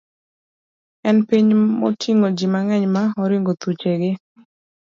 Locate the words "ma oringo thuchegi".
2.95-4.11